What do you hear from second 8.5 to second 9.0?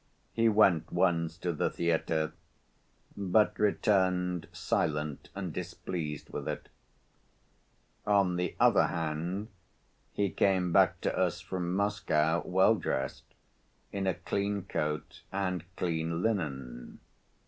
other